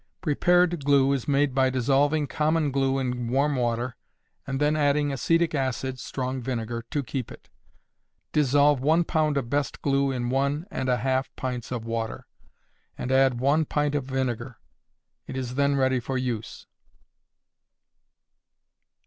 Prepared 0.19 0.83
glue 0.83 1.13
is 1.13 1.27
made 1.27 1.53
by 1.53 1.69
dissolving 1.69 2.25
common 2.25 2.71
glue 2.71 2.97
in 2.97 3.27
warm 3.29 3.55
water, 3.55 3.95
and 4.47 4.59
then 4.59 4.75
adding 4.75 5.11
acetic 5.13 5.53
acid 5.53 5.99
(strong 5.99 6.41
vinegar) 6.41 6.83
to 6.89 7.03
keep 7.03 7.31
it. 7.31 7.49
Dissolve 8.31 8.79
one 8.81 9.03
pound 9.03 9.37
of 9.37 9.47
best 9.47 9.79
glue 9.83 10.09
in 10.09 10.31
one 10.31 10.65
and 10.71 10.89
a 10.89 10.97
half 10.97 11.29
pints 11.35 11.71
of 11.71 11.85
water, 11.85 12.25
and 12.97 13.11
add 13.11 13.39
one 13.39 13.63
pint 13.63 13.93
of 13.93 14.05
vinegar. 14.05 14.57
It 15.27 15.37
is 15.37 15.53
then 15.53 15.75
ready 15.75 15.99
for 15.99 16.17
use. 16.17 16.65